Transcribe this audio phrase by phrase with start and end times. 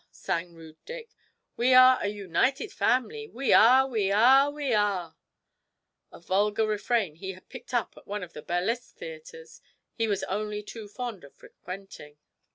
[0.09, 1.11] sang rude Dick,
[1.57, 5.15] 'we are a united family we are, we are, we are!'
[6.11, 9.61] a vulgar refrain he had picked up at one of the burlesque theatres
[9.93, 12.17] he was only too fond of frequenting.